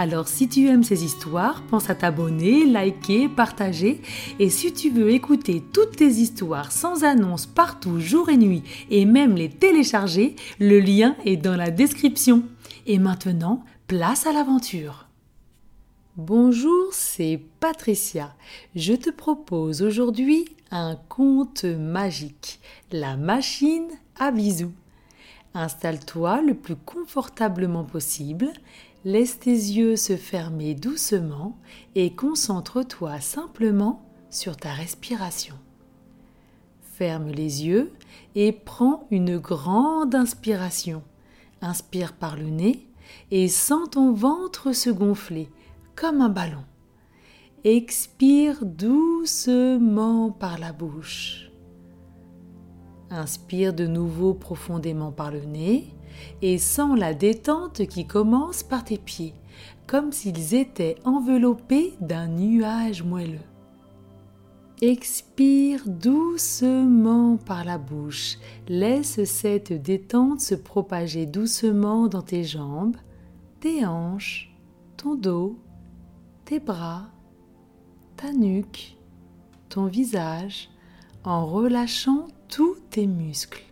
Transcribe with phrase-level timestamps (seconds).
[0.00, 4.00] Alors si tu aimes ces histoires, pense à t'abonner, liker, partager.
[4.38, 9.04] Et si tu veux écouter toutes tes histoires sans annonce partout, jour et nuit, et
[9.04, 12.44] même les télécharger, le lien est dans la description.
[12.86, 15.08] Et maintenant, place à l'aventure.
[16.16, 18.36] Bonjour, c'est Patricia.
[18.76, 22.60] Je te propose aujourd'hui un conte magique,
[22.92, 24.72] la machine à bisous.
[25.54, 28.52] Installe-toi le plus confortablement possible,
[29.04, 31.56] Laisse tes yeux se fermer doucement
[31.94, 35.54] et concentre-toi simplement sur ta respiration.
[36.82, 37.92] Ferme les yeux
[38.34, 41.02] et prends une grande inspiration.
[41.62, 42.88] Inspire par le nez
[43.30, 45.48] et sens ton ventre se gonfler
[45.94, 46.64] comme un ballon.
[47.62, 51.47] Expire doucement par la bouche.
[53.10, 55.86] Inspire de nouveau profondément par le nez
[56.42, 59.34] et sens la détente qui commence par tes pieds,
[59.86, 63.38] comme s'ils étaient enveloppés d'un nuage moelleux.
[64.80, 68.38] Expire doucement par la bouche.
[68.68, 72.96] Laisse cette détente se propager doucement dans tes jambes,
[73.58, 74.54] tes hanches,
[74.96, 75.58] ton dos,
[76.44, 77.06] tes bras,
[78.16, 78.96] ta nuque,
[79.68, 80.68] ton visage,
[81.24, 83.62] en relâchant tous tes muscles.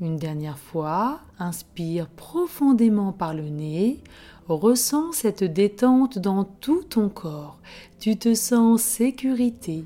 [0.00, 4.02] Une dernière fois, inspire profondément par le nez,
[4.48, 7.58] ressens cette détente dans tout ton corps.
[8.00, 9.84] Tu te sens en sécurité,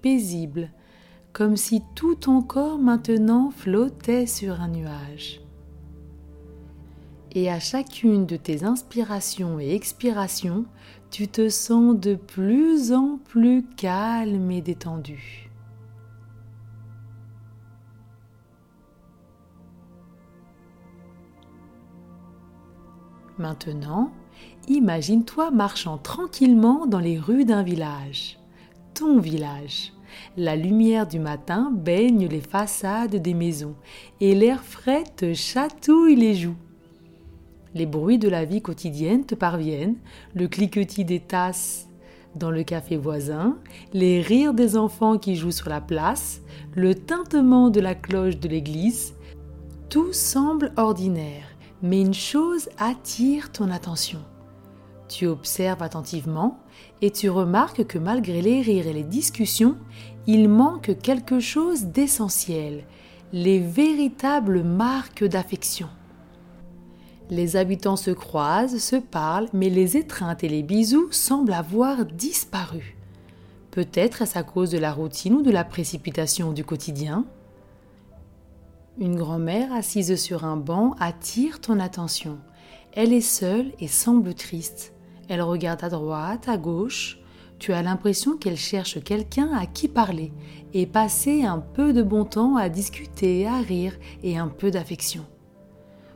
[0.00, 0.70] paisible,
[1.32, 5.42] comme si tout ton corps maintenant flottait sur un nuage.
[7.32, 10.64] Et à chacune de tes inspirations et expirations,
[11.10, 15.47] tu te sens de plus en plus calme et détendu.
[23.38, 24.10] Maintenant,
[24.66, 28.38] imagine-toi marchant tranquillement dans les rues d'un village.
[28.94, 29.92] Ton village.
[30.36, 33.76] La lumière du matin baigne les façades des maisons
[34.20, 36.56] et l'air frais te chatouille les joues.
[37.74, 39.98] Les bruits de la vie quotidienne te parviennent,
[40.34, 41.88] le cliquetis des tasses
[42.34, 43.56] dans le café voisin,
[43.92, 46.40] les rires des enfants qui jouent sur la place,
[46.74, 49.14] le tintement de la cloche de l'église,
[49.88, 54.20] tout semble ordinaire mais une chose attire ton attention.
[55.08, 56.58] Tu observes attentivement
[57.00, 59.76] et tu remarques que malgré les rires et les discussions,
[60.26, 62.84] il manque quelque chose d'essentiel,
[63.32, 65.88] les véritables marques d'affection.
[67.30, 72.96] Les habitants se croisent, se parlent, mais les étreintes et les bisous semblent avoir disparu.
[73.70, 77.26] Peut-être est-ce à cause de la routine ou de la précipitation du quotidien
[78.98, 82.38] une grand-mère assise sur un banc attire ton attention.
[82.92, 84.92] Elle est seule et semble triste.
[85.28, 87.20] Elle regarde à droite, à gauche.
[87.60, 90.32] Tu as l'impression qu'elle cherche quelqu'un à qui parler
[90.74, 95.24] et passer un peu de bon temps à discuter, à rire et un peu d'affection.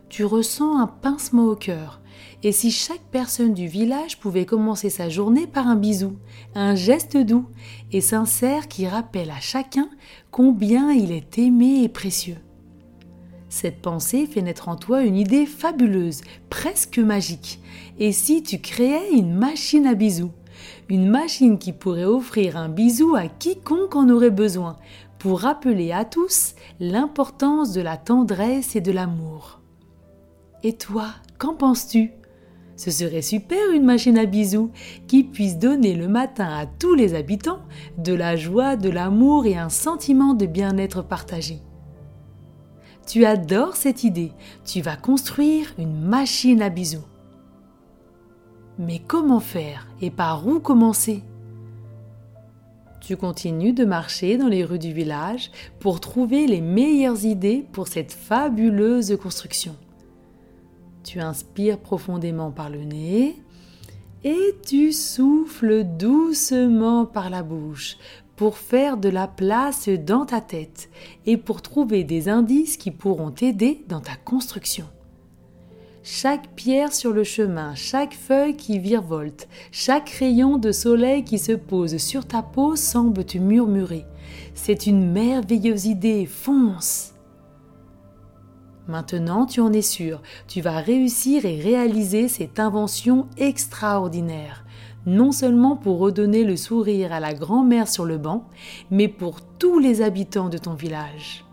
[0.09, 2.01] Tu ressens un pincement au cœur.
[2.43, 6.17] Et si chaque personne du village pouvait commencer sa journée par un bisou,
[6.55, 7.47] un geste doux
[7.93, 9.89] et sincère qui rappelle à chacun
[10.31, 12.39] combien il est aimé et précieux.
[13.53, 17.61] Cette pensée fait naître en toi une idée fabuleuse, presque magique.
[17.99, 20.31] Et si tu créais une machine à bisous?
[20.89, 24.79] Une machine qui pourrait offrir un bisou à quiconque en aurait besoin,
[25.19, 29.61] pour rappeler à tous l'importance de la tendresse et de l'amour.
[30.63, 32.13] Et toi, qu'en penses-tu?
[32.77, 34.71] Ce serait super une machine à bisous
[35.09, 37.61] qui puisse donner le matin à tous les habitants
[37.99, 41.61] de la joie, de l'amour et un sentiment de bien-être partagé.
[43.07, 44.33] Tu adores cette idée.
[44.65, 47.05] Tu vas construire une machine à bisous.
[48.79, 51.23] Mais comment faire et par où commencer?
[53.01, 55.51] Tu continues de marcher dans les rues du village
[55.81, 59.77] pour trouver les meilleures idées pour cette fabuleuse construction.
[61.03, 63.37] Tu inspires profondément par le nez
[64.23, 67.97] et tu souffles doucement par la bouche
[68.43, 70.91] pour faire de la place dans ta tête
[71.27, 74.85] et pour trouver des indices qui pourront t'aider dans ta construction.
[76.03, 81.53] Chaque pierre sur le chemin, chaque feuille qui virevolte, chaque rayon de soleil qui se
[81.53, 84.07] pose sur ta peau semble te murmurer.
[84.55, 87.15] C'est une merveilleuse idée, fonce.
[88.89, 94.65] Maintenant, tu en es sûr, tu vas réussir et réaliser cette invention extraordinaire,
[95.07, 98.49] non seulement pour redonner le sourire à la grand-mère sur le banc,
[98.91, 101.45] mais pour tous les habitants de ton village.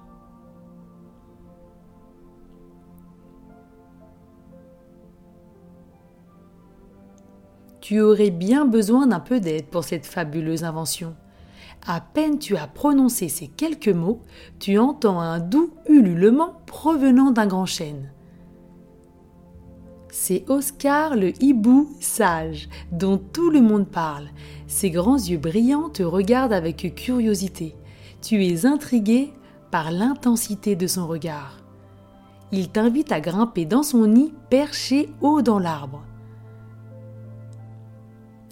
[7.81, 11.15] Tu aurais bien besoin d'un peu d'aide pour cette fabuleuse invention.
[11.87, 14.21] À peine tu as prononcé ces quelques mots,
[14.59, 18.11] tu entends un doux ululement provenant d'un grand chêne.
[20.21, 24.27] C'est Oscar le hibou sage, dont tout le monde parle.
[24.67, 27.73] Ses grands yeux brillants te regardent avec curiosité.
[28.21, 29.31] Tu es intrigué
[29.71, 31.59] par l'intensité de son regard.
[32.51, 36.03] Il t'invite à grimper dans son nid perché haut dans l'arbre.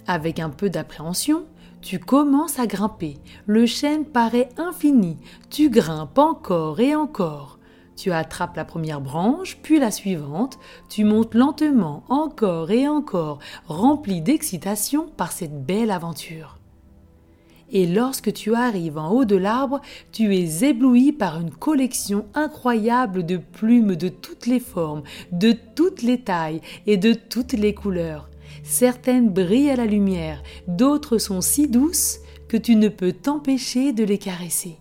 [0.06, 1.44] Avec un peu d'appréhension,
[1.82, 3.18] tu commences à grimper.
[3.44, 5.18] Le chêne paraît infini.
[5.50, 7.57] Tu grimpes encore et encore.
[7.98, 10.60] Tu attrapes la première branche, puis la suivante.
[10.88, 16.58] Tu montes lentement, encore et encore, rempli d'excitation par cette belle aventure.
[17.72, 19.80] Et lorsque tu arrives en haut de l'arbre,
[20.12, 25.02] tu es ébloui par une collection incroyable de plumes de toutes les formes,
[25.32, 28.30] de toutes les tailles et de toutes les couleurs.
[28.62, 34.04] Certaines brillent à la lumière, d'autres sont si douces que tu ne peux t'empêcher de
[34.04, 34.78] les caresser.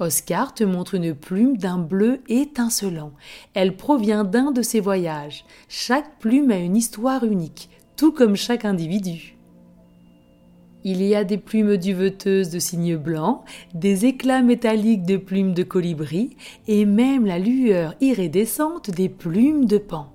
[0.00, 3.12] Oscar te montre une plume d'un bleu étincelant.
[3.54, 5.44] Elle provient d'un de ses voyages.
[5.68, 9.36] Chaque plume a une histoire unique, tout comme chaque individu.
[10.82, 13.42] Il y a des plumes duveteuses de cygnes blancs,
[13.74, 16.36] des éclats métalliques de plumes de colibri
[16.66, 20.10] et même la lueur iridescente des plumes de pan.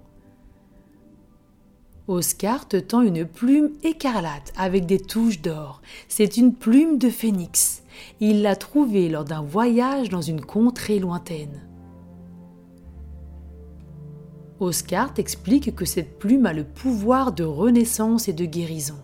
[2.08, 5.82] Oscar te tend une plume écarlate avec des touches d'or.
[6.08, 7.84] C'est une plume de phénix.
[8.19, 11.68] Il l'a trouvée lors d'un voyage dans une contrée lointaine.
[14.59, 18.97] Oscar t'explique que cette plume a le pouvoir de renaissance et de guérison.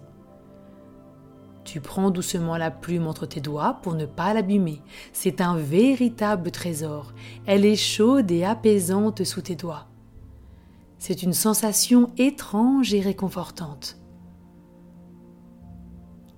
[1.64, 4.82] Tu prends doucement la plume entre tes doigts pour ne pas l'abîmer.
[5.14, 7.14] C'est un véritable trésor.
[7.46, 9.88] Elle est chaude et apaisante sous tes doigts.
[10.98, 14.01] C'est une sensation étrange et réconfortante.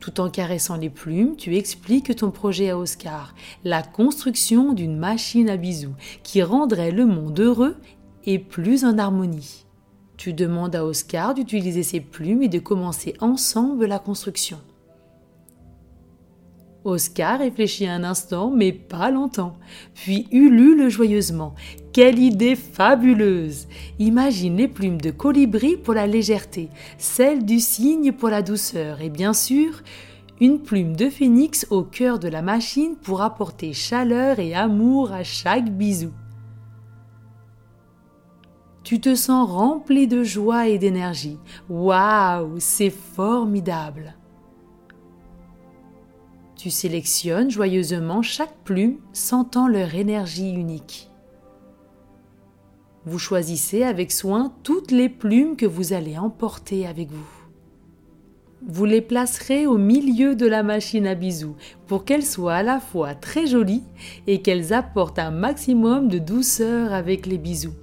[0.04, 3.34] Tout en caressant les plumes, tu expliques ton projet à Oscar,
[3.64, 7.78] la construction d'une machine à bisous qui rendrait le monde heureux
[8.26, 9.66] et plus en harmonie.
[10.18, 14.60] Tu demandes à Oscar d'utiliser ses plumes et de commencer ensemble la construction.
[16.86, 19.58] Oscar réfléchit un instant, mais pas longtemps,
[19.94, 21.56] puis ulule joyeusement.
[21.94, 23.68] Quelle idée fabuleuse
[24.00, 29.10] Imagine les plumes de colibri pour la légèreté, celles du cygne pour la douceur, et
[29.10, 29.82] bien sûr,
[30.42, 35.24] une plume de phénix au cœur de la machine pour apporter chaleur et amour à
[35.24, 36.12] chaque bisou.
[38.84, 41.38] Tu te sens rempli de joie et d'énergie.
[41.70, 44.16] Waouh, c'est formidable!
[46.64, 51.12] Tu sélectionnes joyeusement chaque plume, sentant leur énergie unique.
[53.04, 57.28] Vous choisissez avec soin toutes les plumes que vous allez emporter avec vous.
[58.66, 62.80] Vous les placerez au milieu de la machine à bisous pour qu'elles soient à la
[62.80, 63.84] fois très jolies
[64.26, 67.76] et qu'elles apportent un maximum de douceur avec les bisous.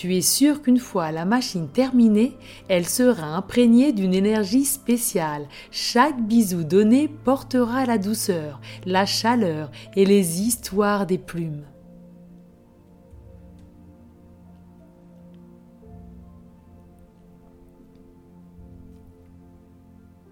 [0.00, 2.36] Tu es sûr qu'une fois la machine terminée,
[2.68, 5.48] elle sera imprégnée d'une énergie spéciale.
[5.72, 11.64] Chaque bisou donné portera la douceur, la chaleur et les histoires des plumes.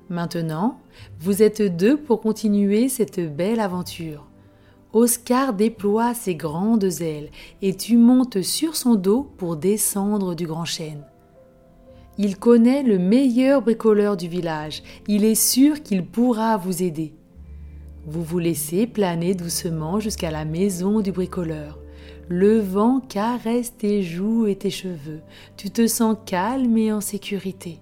[0.09, 0.79] Maintenant,
[1.19, 4.26] vous êtes deux pour continuer cette belle aventure.
[4.93, 10.65] Oscar déploie ses grandes ailes et tu montes sur son dos pour descendre du grand
[10.65, 11.05] chêne.
[12.19, 17.15] Il connaît le meilleur bricoleur du village, il est sûr qu'il pourra vous aider.
[18.07, 21.79] Vous vous laissez planer doucement jusqu'à la maison du bricoleur.
[22.29, 25.21] Le vent caresse tes joues et tes cheveux,
[25.57, 27.81] tu te sens calme et en sécurité.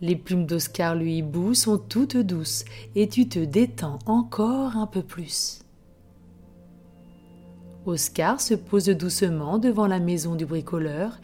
[0.00, 5.02] Les plumes d'Oscar le hibou sont toutes douces et tu te détends encore un peu
[5.02, 5.63] plus.
[7.86, 11.18] Oscar se pose doucement devant la maison du bricoleur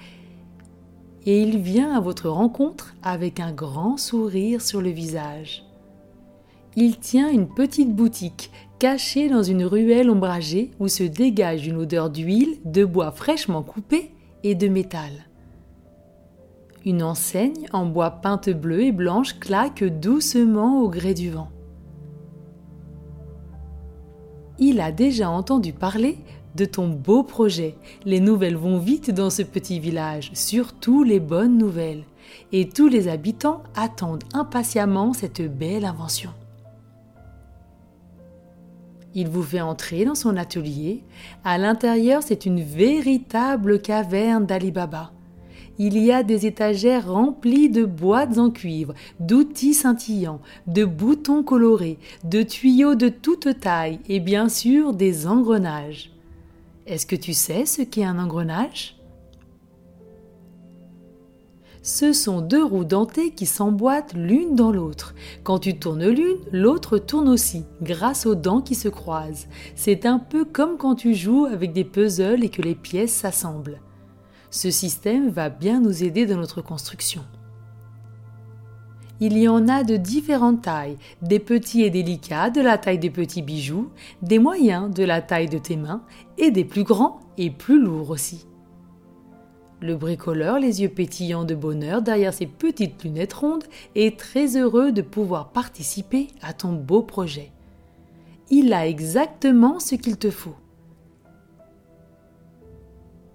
[1.26, 5.64] et il vient à votre rencontre avec un grand sourire sur le visage.
[6.76, 12.10] Il tient une petite boutique cachée dans une ruelle ombragée où se dégage une odeur
[12.10, 14.12] d'huile, de bois fraîchement coupé
[14.42, 15.10] et de métal.
[16.86, 21.50] Une enseigne en bois peinte bleu et blanche claque doucement au gré du vent.
[24.58, 26.18] Il a déjà entendu parler
[26.54, 27.76] de ton beau projet.
[28.04, 32.04] Les nouvelles vont vite dans ce petit village, surtout les bonnes nouvelles.
[32.52, 36.30] Et tous les habitants attendent impatiemment cette belle invention.
[39.14, 41.02] Il vous fait entrer dans son atelier.
[41.44, 45.10] À l'intérieur, c'est une véritable caverne d'Alibaba
[45.80, 51.98] il y a des étagères remplies de boîtes en cuivre, d'outils scintillants, de boutons colorés,
[52.22, 56.10] de tuyaux de toute taille et bien sûr des engrenages.
[56.86, 58.96] Est-ce que tu sais ce qu'est un engrenage?
[61.82, 65.14] Ce sont deux roues dentées qui s'emboîtent l'une dans l'autre.
[65.44, 69.48] Quand tu tournes l'une, l'autre tourne aussi, grâce aux dents qui se croisent.
[69.76, 73.80] C'est un peu comme quand tu joues avec des puzzles et que les pièces s'assemblent.
[74.50, 77.22] Ce système va bien nous aider dans notre construction.
[79.22, 83.10] Il y en a de différentes tailles, des petits et délicats de la taille des
[83.10, 83.90] petits bijoux,
[84.22, 86.02] des moyens de la taille de tes mains
[86.38, 88.46] et des plus grands et plus lourds aussi.
[89.82, 94.90] Le bricoleur, les yeux pétillants de bonheur derrière ses petites lunettes rondes, est très heureux
[94.90, 97.50] de pouvoir participer à ton beau projet.
[98.48, 100.56] Il a exactement ce qu'il te faut.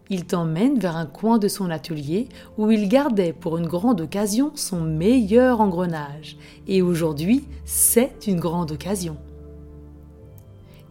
[0.10, 4.52] Il t'emmène vers un coin de son atelier où il gardait pour une grande occasion
[4.54, 6.38] son meilleur engrenage.
[6.68, 9.18] Et aujourd'hui, c'est une grande occasion.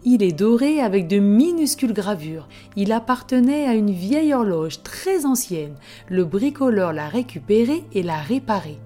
[0.03, 2.47] Il est doré avec de minuscules gravures.
[2.75, 5.75] Il appartenait à une vieille horloge très ancienne.
[6.09, 8.77] Le bricoleur l'a récupéré et l'a réparé.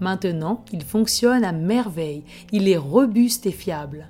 [0.00, 2.24] Maintenant, il fonctionne à merveille.
[2.52, 4.08] Il est robuste et fiable.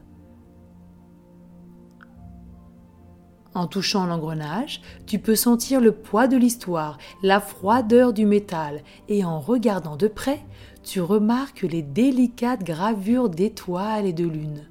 [3.55, 9.25] En touchant l'engrenage, tu peux sentir le poids de l'histoire, la froideur du métal, et
[9.25, 10.41] en regardant de près,
[10.83, 14.69] tu remarques les délicates gravures d'étoiles et de lunes.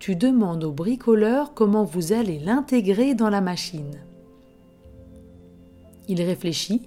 [0.00, 4.00] Tu demandes au bricoleur comment vous allez l'intégrer dans la machine.
[6.08, 6.82] Il réfléchit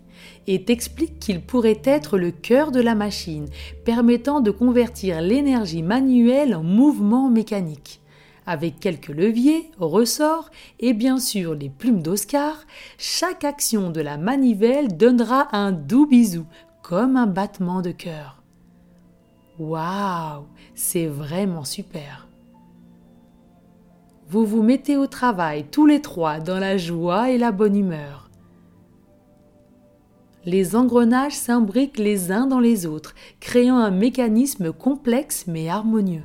[0.46, 3.48] et t'explique qu'il pourrait être le cœur de la machine,
[3.86, 8.01] permettant de convertir l'énergie manuelle en mouvement mécanique
[8.47, 10.49] avec quelques leviers, ressorts
[10.79, 12.65] et bien sûr les plumes d'Oscar,
[12.97, 16.45] chaque action de la manivelle donnera un doux bisou,
[16.81, 18.41] comme un battement de cœur.
[19.59, 22.27] Waouh, c'est vraiment super.
[24.29, 28.29] Vous vous mettez au travail tous les trois dans la joie et la bonne humeur.
[30.45, 36.23] Les engrenages s'imbriquent les uns dans les autres, créant un mécanisme complexe mais harmonieux.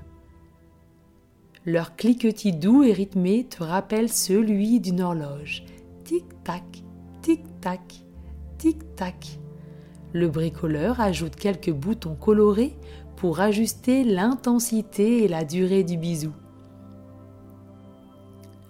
[1.64, 5.64] Leur cliquetis doux et rythmé te rappelle celui d'une horloge.
[6.02, 6.64] Tic-tac,
[7.23, 8.04] tic-tac,
[8.59, 9.38] tic-tac.
[10.12, 12.75] Le bricoleur ajoute quelques boutons colorés
[13.14, 16.33] pour ajuster l'intensité et la durée du bisou.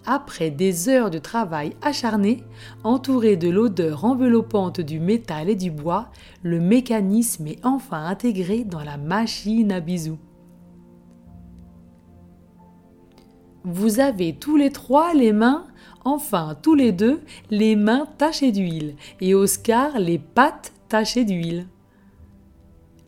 [0.05, 2.45] Après des heures de travail acharné,
[2.85, 6.11] entouré de l'odeur enveloppante du métal et du bois,
[6.43, 10.19] le mécanisme est enfin intégré dans la machine à bisous.
[13.65, 15.67] Vous avez tous les trois les mains,
[16.05, 21.69] enfin tous les deux, les mains tachées d'huile et Oscar les pattes tachées d'huile.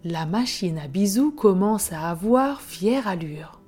[0.05, 3.61] La machine à bisous commence à avoir fière allure.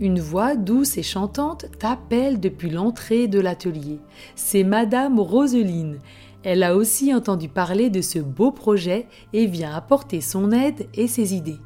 [0.00, 4.00] Une voix douce et chantante t'appelle depuis l'entrée de l'atelier.
[4.34, 5.98] C'est Madame Roseline.
[6.44, 11.08] Elle a aussi entendu parler de ce beau projet et vient apporter son aide et
[11.08, 11.58] ses idées.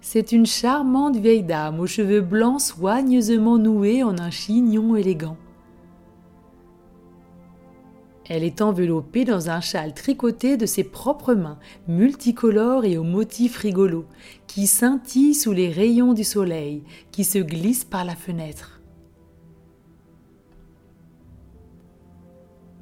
[0.00, 5.36] C'est une charmante vieille dame aux cheveux blancs soigneusement noués en un chignon élégant.
[8.28, 11.58] Elle est enveloppée dans un châle tricoté de ses propres mains,
[11.88, 14.06] multicolore et aux motifs rigolos,
[14.46, 18.79] qui scintille sous les rayons du soleil, qui se glisse par la fenêtre.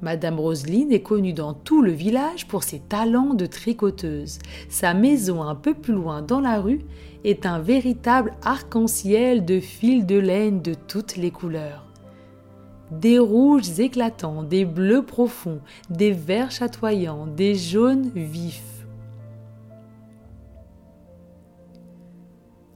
[0.01, 4.39] Madame Roseline est connue dans tout le village pour ses talents de tricoteuse.
[4.69, 6.81] Sa maison un peu plus loin dans la rue
[7.25, 11.85] est un véritable arc-en-ciel de fils de laine de toutes les couleurs.
[12.91, 18.63] Des rouges éclatants, des bleus profonds, des verts chatoyants, des jaunes vifs.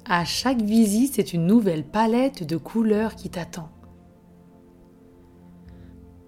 [0.05, 3.69] À chaque visite, c'est une nouvelle palette de couleurs qui t'attend.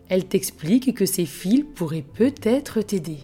[0.09, 3.19] Elle t'explique que ces fils pourraient peut-être t'aider.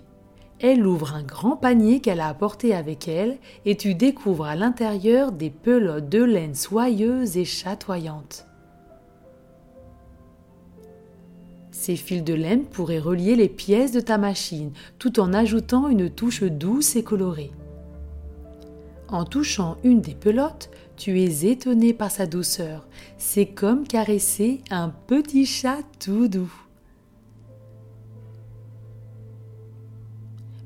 [0.59, 5.31] Elle ouvre un grand panier qu'elle a apporté avec elle et tu découvres à l'intérieur
[5.31, 8.45] des pelotes de laine soyeuses et chatoyantes.
[11.71, 16.11] Ces fils de laine pourraient relier les pièces de ta machine tout en ajoutant une
[16.11, 17.51] touche douce et colorée.
[19.07, 22.87] En touchant une des pelotes, tu es étonné par sa douceur.
[23.17, 26.53] C'est comme caresser un petit chat tout doux.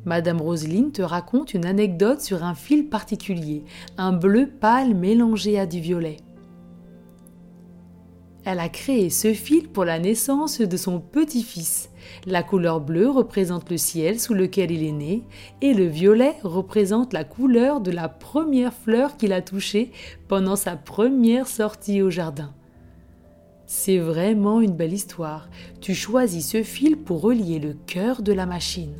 [0.05, 3.63] Madame Roseline te raconte une anecdote sur un fil particulier,
[3.97, 6.17] un bleu pâle mélangé à du violet.
[8.43, 11.89] Elle a créé ce fil pour la naissance de son petit-fils.
[12.27, 15.23] La couleur bleue représente le ciel sous lequel il est né
[15.61, 19.91] et le violet représente la couleur de la première fleur qu'il a touchée
[20.27, 22.53] pendant sa première sortie au jardin.
[23.65, 25.49] C'est vraiment une belle histoire.
[25.81, 28.93] Tu choisis ce fil pour relier le cœur de la machine.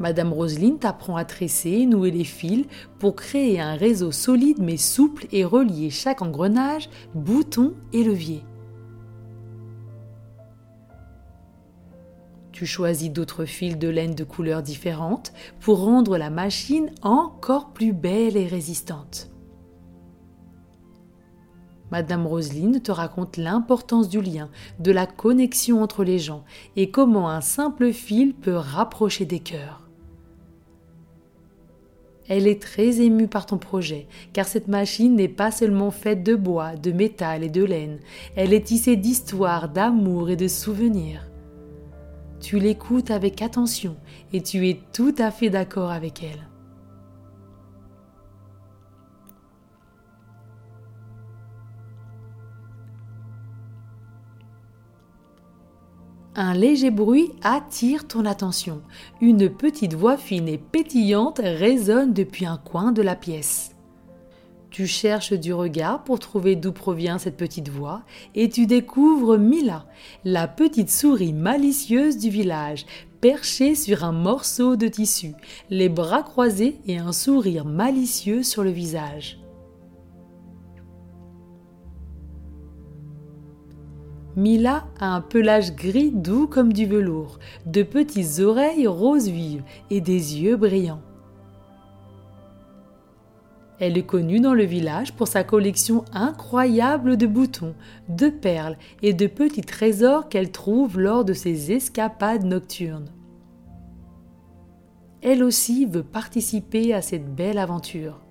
[0.00, 2.64] Madame Roseline t'apprend à tresser et nouer les fils
[2.98, 8.42] pour créer un réseau solide mais souple et relier chaque engrenage, bouton et levier.
[12.50, 17.92] Tu choisis d'autres fils de laine de couleurs différentes pour rendre la machine encore plus
[17.92, 19.30] belle et résistante.
[21.90, 26.44] Madame Roseline te raconte l'importance du lien, de la connexion entre les gens
[26.76, 29.89] et comment un simple fil peut rapprocher des cœurs.
[32.30, 36.36] Elle est très émue par ton projet, car cette machine n'est pas seulement faite de
[36.36, 37.98] bois, de métal et de laine,
[38.36, 41.28] elle est tissée d'histoires, d'amour et de souvenirs.
[42.40, 43.96] Tu l'écoutes avec attention
[44.32, 46.49] et tu es tout à fait d'accord avec elle.
[56.42, 58.80] Un léger bruit attire ton attention.
[59.20, 63.72] Une petite voix fine et pétillante résonne depuis un coin de la pièce.
[64.70, 68.04] Tu cherches du regard pour trouver d'où provient cette petite voix
[68.34, 69.84] et tu découvres Mila,
[70.24, 72.86] la petite souris malicieuse du village,
[73.20, 75.34] perchée sur un morceau de tissu,
[75.68, 79.38] les bras croisés et un sourire malicieux sur le visage.
[84.40, 90.00] Mila a un pelage gris doux comme du velours, de petites oreilles roses vives et
[90.00, 91.02] des yeux brillants.
[93.80, 97.74] Elle est connue dans le village pour sa collection incroyable de boutons,
[98.08, 103.10] de perles et de petits trésors qu'elle trouve lors de ses escapades nocturnes.
[105.20, 108.22] Elle aussi veut participer à cette belle aventure.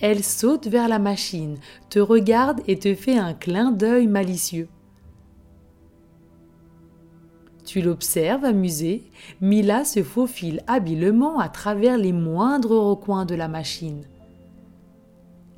[0.00, 1.56] Elle saute vers la machine,
[1.90, 4.68] te regarde et te fait un clin d'œil malicieux.
[7.66, 14.04] Tu l'observes amusée, Mila se faufile habilement à travers les moindres recoins de la machine.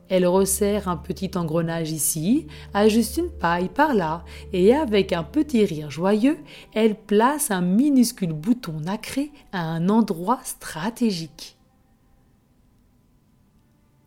[0.08, 5.66] Elle resserre un petit engrenage ici, ajuste une paille par là, et avec un petit
[5.66, 6.38] rire joyeux,
[6.72, 11.58] elle place un minuscule bouton nacré à un endroit stratégique.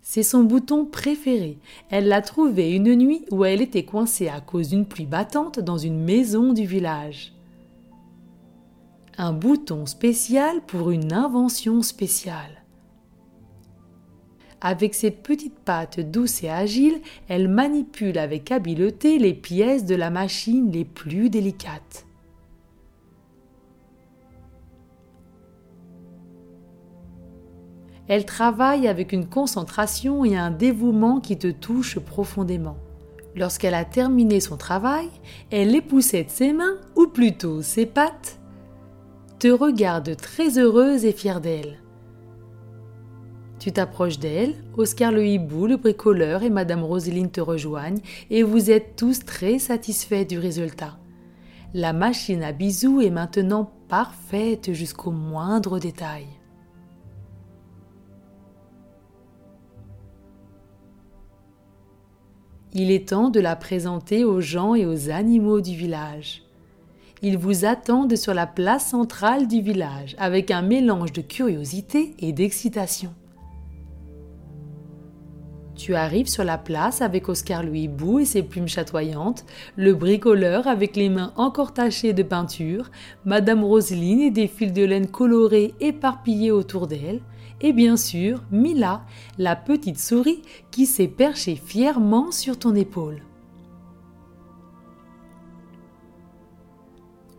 [0.02, 1.60] C'est son bouton préféré.
[1.92, 5.78] Elle l'a trouvé une nuit où elle était coincée à cause d'une pluie battante dans
[5.78, 7.32] une maison du village.
[9.24, 12.64] Un bouton spécial pour une invention spéciale.
[14.62, 20.10] Avec ses petites pattes douces et agiles, elle manipule avec habileté les pièces de la
[20.10, 22.08] machine les plus délicates.
[28.08, 32.78] Elle travaille avec une concentration et un dévouement qui te touchent profondément.
[33.36, 35.10] Lorsqu'elle a terminé son travail,
[35.52, 38.41] elle époussette ses mains, ou plutôt ses pattes,
[39.42, 41.80] te regarde très heureuse et fière d'elle.
[43.58, 48.70] Tu t'approches d'elle, Oscar le hibou, le bricoleur et Madame Roseline te rejoignent et vous
[48.70, 51.00] êtes tous très satisfaits du résultat.
[51.74, 56.28] La machine à bisous est maintenant parfaite jusqu'au moindre détail.
[62.74, 66.44] Il est temps de la présenter aux gens et aux animaux du village.
[67.24, 72.34] Ils vous attendent sur la place centrale du village avec un mélange de curiosité et
[72.34, 73.14] d'excitation.
[75.76, 80.68] Tu arrives sur la place avec Oscar Louis Bou et ses plumes chatoyantes, le bricoleur
[80.68, 82.90] avec les mains encore tachées de peinture,
[83.26, 87.22] Madame Roseline et des fils de laine colorés éparpillés autour d'elle,
[87.62, 89.04] et bien sûr Mila,
[89.38, 93.22] la petite souris qui s'est perchée fièrement sur ton épaule.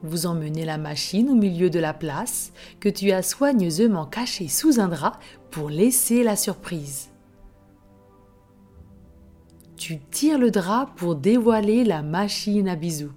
[0.02, 4.80] Vous emmenez la machine au milieu de la place que tu as soigneusement cachée sous
[4.80, 5.18] un drap
[5.50, 7.10] pour laisser la surprise.
[9.76, 13.12] Tu tires le drap pour dévoiler la machine à bisous.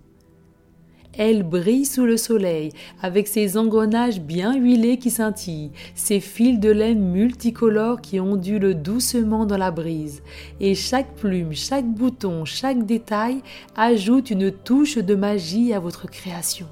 [1.18, 6.70] Elle brille sous le soleil, avec ses engrenages bien huilés qui scintillent, ses fils de
[6.70, 10.24] laine multicolores qui ondulent doucement dans la brise,
[10.60, 13.42] et chaque plume, chaque bouton, chaque détail
[13.76, 16.68] ajoute une touche de magie à votre création.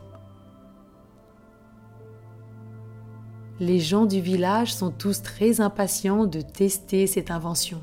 [3.60, 7.82] Les gens du village sont tous très impatients de tester cette invention.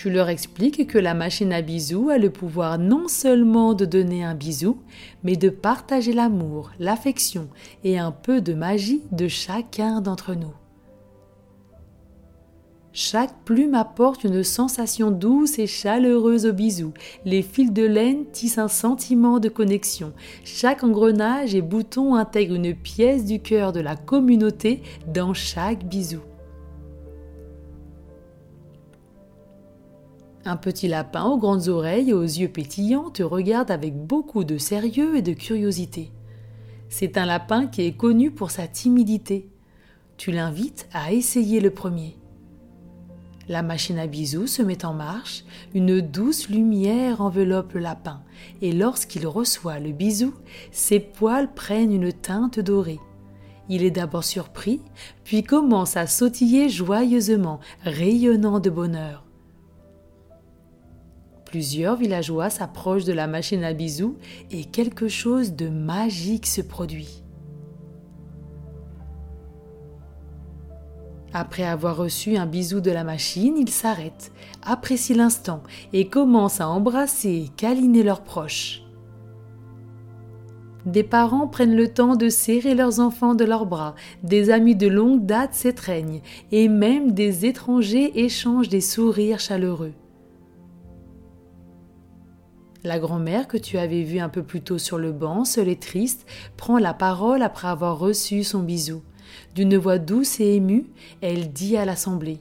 [0.00, 4.24] Tu leur expliques que la machine à bisous a le pouvoir non seulement de donner
[4.24, 4.78] un bisou,
[5.24, 7.48] mais de partager l'amour, l'affection
[7.84, 10.54] et un peu de magie de chacun d'entre nous.
[12.94, 16.94] Chaque plume apporte une sensation douce et chaleureuse au bisou.
[17.26, 20.14] Les fils de laine tissent un sentiment de connexion.
[20.44, 24.80] Chaque engrenage et bouton intègre une pièce du cœur de la communauté
[25.12, 26.20] dans chaque bisou.
[30.46, 34.56] Un petit lapin aux grandes oreilles et aux yeux pétillants te regarde avec beaucoup de
[34.56, 36.12] sérieux et de curiosité.
[36.88, 39.50] C'est un lapin qui est connu pour sa timidité.
[40.16, 42.16] Tu l'invites à essayer le premier.
[43.48, 48.22] La machine à bisous se met en marche, une douce lumière enveloppe le lapin,
[48.62, 50.32] et lorsqu'il reçoit le bisou,
[50.72, 53.00] ses poils prennent une teinte dorée.
[53.68, 54.80] Il est d'abord surpris,
[55.24, 59.24] puis commence à sautiller joyeusement, rayonnant de bonheur.
[61.50, 64.16] Plusieurs villageois s'approchent de la machine à bisous
[64.52, 67.24] et quelque chose de magique se produit.
[71.32, 74.30] Après avoir reçu un bisou de la machine, ils s'arrêtent,
[74.62, 78.84] apprécient l'instant et commencent à embrasser et câliner leurs proches.
[80.86, 84.86] Des parents prennent le temps de serrer leurs enfants de leurs bras, des amis de
[84.86, 89.94] longue date s'étreignent et même des étrangers échangent des sourires chaleureux.
[92.82, 95.76] La grand-mère que tu avais vue un peu plus tôt sur le banc, seule et
[95.76, 99.02] triste, prend la parole après avoir reçu son bisou.
[99.54, 100.86] D'une voix douce et émue,
[101.20, 102.40] elle dit à l'assemblée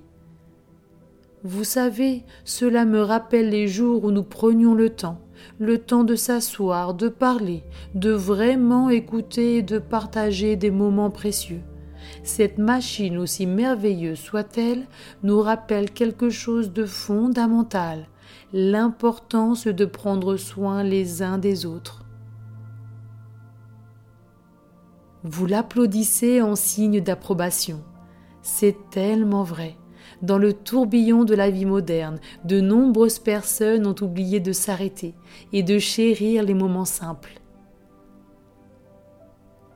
[1.43, 5.19] Vous savez, cela me rappelle les jours où nous prenions le temps,
[5.59, 11.61] le temps de s'asseoir, de parler, de vraiment écouter et de partager des moments précieux.
[12.23, 14.87] Cette machine, aussi merveilleuse soit-elle,
[15.21, 18.07] nous rappelle quelque chose de fondamental
[18.53, 22.03] l'importance de prendre soin les uns des autres.
[25.23, 27.83] Vous l'applaudissez en signe d'approbation.
[28.41, 29.75] C'est tellement vrai.
[30.21, 35.13] Dans le tourbillon de la vie moderne, de nombreuses personnes ont oublié de s'arrêter
[35.53, 37.39] et de chérir les moments simples.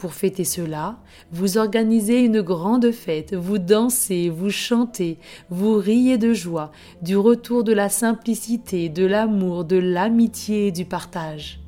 [0.04, 0.98] Pour fêter cela,
[1.32, 5.18] vous organisez une grande fête, vous dansez, vous chantez,
[5.50, 10.84] vous riez de joie, du retour de la simplicité, de l'amour, de l'amitié et du
[10.84, 11.62] partage.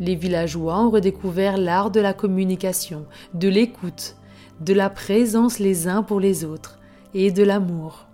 [0.00, 4.16] Les villageois ont redécouvert l'art de la communication, de l'écoute,
[4.60, 6.80] de la présence les uns pour les autres
[7.14, 8.08] et de l'amour.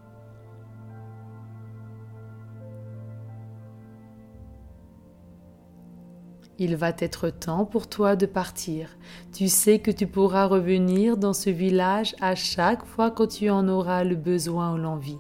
[6.62, 8.90] Il va être temps pour toi de partir.
[9.32, 13.66] Tu sais que tu pourras revenir dans ce village à chaque fois que tu en
[13.66, 15.18] auras le besoin ou l'envie.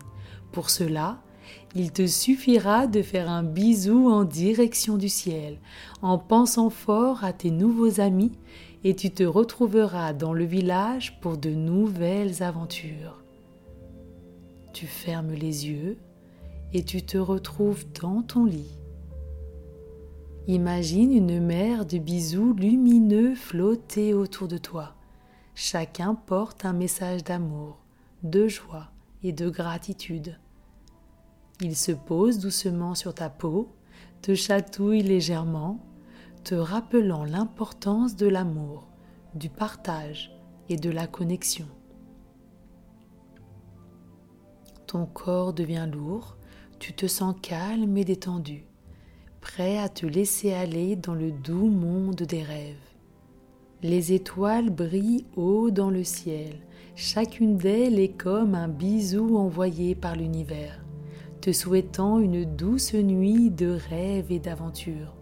[0.52, 1.22] Pour cela,
[1.74, 5.58] il te suffira de faire un bisou en direction du ciel,
[6.02, 8.32] en pensant fort à tes nouveaux amis,
[8.84, 13.24] et tu te retrouveras dans le village pour de nouvelles aventures.
[14.74, 15.96] Tu fermes les yeux
[16.74, 18.79] et tu te retrouves dans ton lit.
[20.50, 24.96] Imagine une mer de bisous lumineux flotter autour de toi.
[25.54, 27.78] Chacun porte un message d'amour,
[28.24, 28.90] de joie
[29.22, 30.40] et de gratitude.
[31.60, 33.68] Il se pose doucement sur ta peau,
[34.22, 35.86] te chatouille légèrement,
[36.42, 38.88] te rappelant l'importance de l'amour,
[39.36, 40.36] du partage
[40.68, 41.68] et de la connexion.
[44.88, 46.36] Ton corps devient lourd,
[46.80, 48.64] tu te sens calme et détendu
[49.40, 52.76] prêt à te laisser aller dans le doux monde des rêves.
[53.82, 56.60] Les étoiles brillent haut dans le ciel,
[56.94, 60.84] chacune d'elles est comme un bisou envoyé par l'univers,
[61.40, 65.14] te souhaitant une douce nuit de rêves et d'aventure.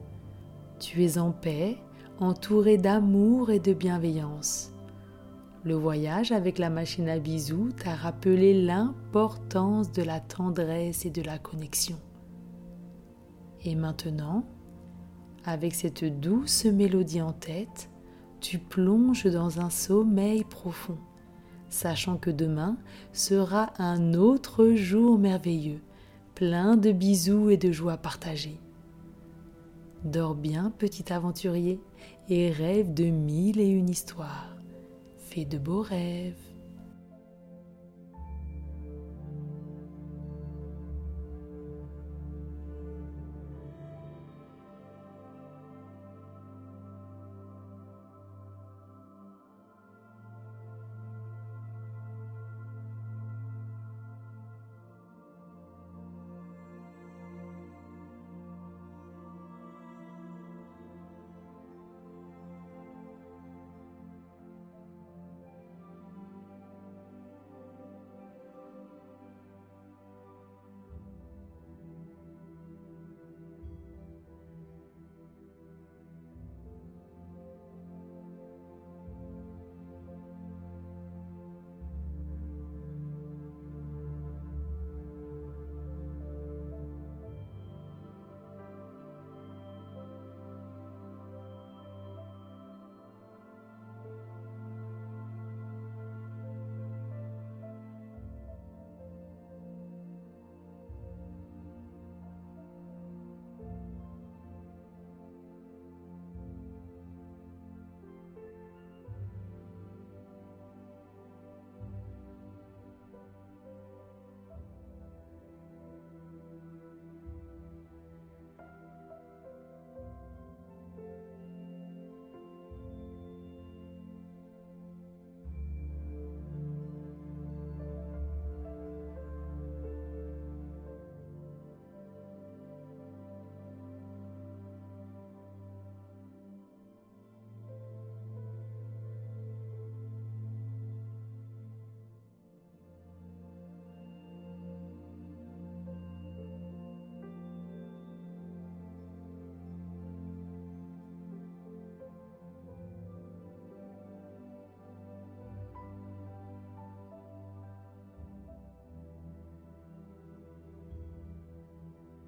[0.80, 1.76] Tu es en paix,
[2.18, 4.72] entouré d'amour et de bienveillance.
[5.64, 11.22] Le voyage avec la machine à bisous t'a rappelé l'importance de la tendresse et de
[11.22, 11.98] la connexion.
[13.64, 14.44] Et maintenant,
[15.44, 17.90] avec cette douce mélodie en tête,
[18.40, 20.98] tu plonges dans un sommeil profond,
[21.68, 22.76] sachant que demain
[23.12, 25.80] sera un autre jour merveilleux,
[26.34, 28.60] plein de bisous et de joie partagée.
[30.04, 31.80] Dors bien, petit aventurier,
[32.28, 34.56] et rêve de mille et une histoires.
[35.16, 36.47] Fais de beaux rêves.